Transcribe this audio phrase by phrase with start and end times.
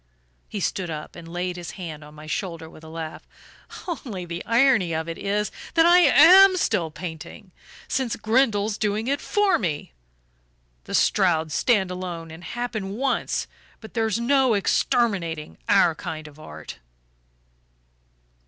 [0.49, 3.21] He stood up and laid his hand on my shoulder with a laugh.
[3.87, 7.51] "Only the irony of it is that I AM still painting
[7.87, 9.93] since Grindle's doing it for me!
[10.85, 13.45] The Strouds stand alone, and happen once
[13.79, 16.79] but there's no exterminating our kind of art."